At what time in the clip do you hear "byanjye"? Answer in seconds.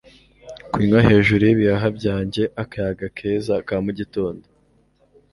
1.97-2.43